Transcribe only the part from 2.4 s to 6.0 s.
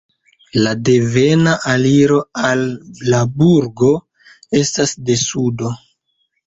al la burgo estas de sudo.